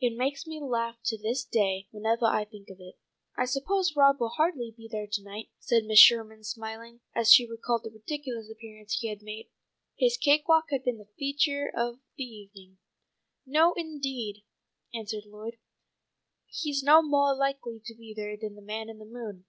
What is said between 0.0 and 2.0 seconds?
It makes me laugh to this day,